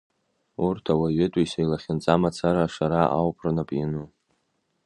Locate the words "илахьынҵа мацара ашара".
1.61-3.01